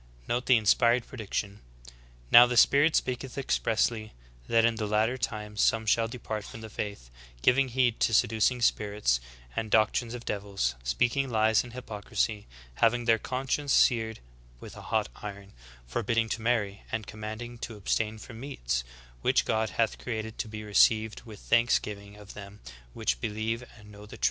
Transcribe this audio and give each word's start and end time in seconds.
Note 0.27 0.47
the 0.47 0.57
inspired 0.57 1.05
prediction: 1.05 1.61
"Now 2.31 2.47
the 2.47 2.57
Spirit 2.57 2.95
speaketh 2.95 3.37
expressly, 3.37 4.13
that 4.47 4.65
in 4.65 4.77
the 4.77 4.87
latter 4.87 5.15
times 5.15 5.61
some 5.61 5.85
shall 5.85 6.07
depart 6.07 6.43
from 6.43 6.61
the 6.61 6.71
faith, 6.71 7.11
giving 7.43 7.67
heed 7.67 7.99
to 7.99 8.11
seducing 8.11 8.63
spirits 8.63 9.19
and 9.55 9.69
doctrines 9.69 10.15
of 10.15 10.25
devils; 10.25 10.73
speaking 10.83 11.29
lies 11.29 11.63
in 11.63 11.69
hypocrisy; 11.69 12.47
having 12.77 13.05
their 13.05 13.19
conscience 13.19 13.73
seared 13.73 14.21
with 14.59 14.75
a 14.75 14.81
hot 14.89 15.07
iron; 15.17 15.53
forbidding 15.85 16.29
to 16.29 16.41
marry, 16.41 16.81
and 16.91 17.05
commanding 17.05 17.59
to 17.59 17.77
abstain 17.77 18.17
from 18.17 18.39
meats, 18.39 18.83
which 19.21 19.45
God 19.45 19.69
hath 19.69 19.99
created 19.99 20.39
to 20.39 20.47
be 20.47 20.63
received 20.63 21.21
with 21.25 21.39
thanksgiving 21.39 22.15
of 22.15 22.33
them 22.33 22.59
v/hich 22.95 23.21
believe 23.21 23.61
and 23.77 23.91
know 23.91 24.07
the 24.07 24.17
truth." 24.17 24.19